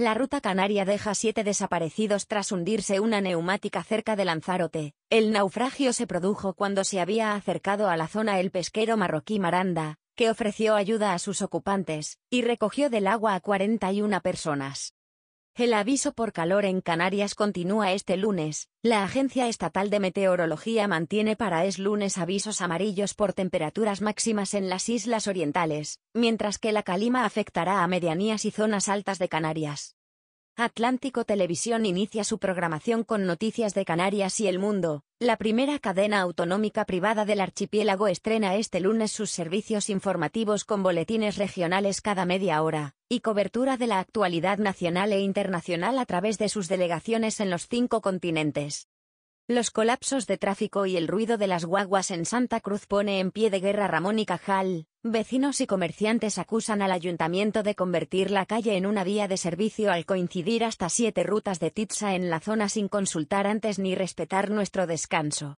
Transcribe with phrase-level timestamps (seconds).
[0.00, 4.94] La ruta canaria deja siete desaparecidos tras hundirse una neumática cerca de Lanzarote.
[5.10, 9.98] El naufragio se produjo cuando se había acercado a la zona el pesquero marroquí Maranda,
[10.16, 14.94] que ofreció ayuda a sus ocupantes, y recogió del agua a 41 personas.
[15.60, 18.70] El aviso por calor en Canarias continúa este lunes.
[18.82, 24.70] La Agencia Estatal de Meteorología mantiene para es lunes avisos amarillos por temperaturas máximas en
[24.70, 29.96] las islas orientales, mientras que la calima afectará a medianías y zonas altas de Canarias.
[30.56, 35.02] Atlántico Televisión inicia su programación con noticias de Canarias y el mundo.
[35.18, 41.36] La primera cadena autonómica privada del archipiélago estrena este lunes sus servicios informativos con boletines
[41.36, 46.48] regionales cada media hora, y cobertura de la actualidad nacional e internacional a través de
[46.48, 48.86] sus delegaciones en los cinco continentes.
[49.48, 53.32] Los colapsos de tráfico y el ruido de las guaguas en Santa Cruz pone en
[53.32, 54.86] pie de guerra Ramón y Cajal.
[55.02, 59.90] Vecinos y comerciantes acusan al ayuntamiento de convertir la calle en una vía de servicio
[59.90, 64.50] al coincidir hasta siete rutas de Titsa en la zona sin consultar antes ni respetar
[64.50, 65.48] nuestro descanso.